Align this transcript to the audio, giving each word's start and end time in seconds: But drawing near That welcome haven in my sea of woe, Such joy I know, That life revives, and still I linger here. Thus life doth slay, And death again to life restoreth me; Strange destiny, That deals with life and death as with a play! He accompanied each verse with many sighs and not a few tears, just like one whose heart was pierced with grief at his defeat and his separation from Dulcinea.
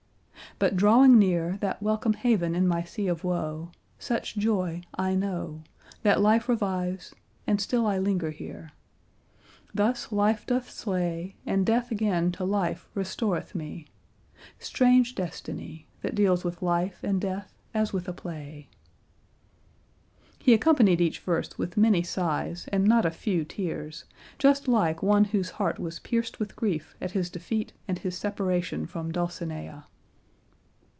But 0.59 0.75
drawing 0.75 1.17
near 1.17 1.57
That 1.59 1.81
welcome 1.81 2.13
haven 2.13 2.53
in 2.53 2.67
my 2.67 2.83
sea 2.83 3.07
of 3.07 3.23
woe, 3.23 3.71
Such 3.97 4.35
joy 4.37 4.83
I 4.93 5.15
know, 5.15 5.63
That 6.03 6.21
life 6.21 6.47
revives, 6.47 7.15
and 7.47 7.59
still 7.59 7.87
I 7.87 7.97
linger 7.97 8.29
here. 8.29 8.69
Thus 9.73 10.11
life 10.11 10.45
doth 10.45 10.69
slay, 10.69 11.35
And 11.47 11.65
death 11.65 11.89
again 11.89 12.31
to 12.33 12.43
life 12.43 12.87
restoreth 12.93 13.55
me; 13.55 13.87
Strange 14.59 15.15
destiny, 15.15 15.87
That 16.03 16.13
deals 16.13 16.43
with 16.43 16.61
life 16.61 16.99
and 17.03 17.19
death 17.19 17.55
as 17.73 17.91
with 17.91 18.07
a 18.07 18.13
play! 18.13 18.67
He 20.37 20.53
accompanied 20.53 21.01
each 21.01 21.21
verse 21.21 21.57
with 21.57 21.75
many 21.77 22.03
sighs 22.03 22.67
and 22.71 22.85
not 22.85 23.05
a 23.05 23.09
few 23.11 23.45
tears, 23.45 24.03
just 24.37 24.67
like 24.67 25.01
one 25.01 25.23
whose 25.25 25.51
heart 25.51 25.79
was 25.79 25.97
pierced 25.97 26.39
with 26.39 26.55
grief 26.55 26.93
at 27.01 27.11
his 27.13 27.31
defeat 27.31 27.73
and 27.87 27.97
his 27.97 28.15
separation 28.15 28.85
from 28.85 29.11
Dulcinea. 29.11 29.85